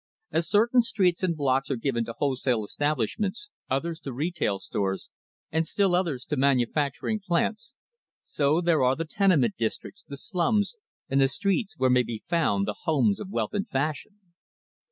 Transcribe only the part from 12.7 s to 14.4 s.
homes of wealth and fashion.